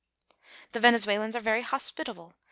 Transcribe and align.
The 0.71 0.79
Venezuelans 0.79 1.35
are 1.35 1.39
very 1.39 1.61
hospitable. 1.61 2.33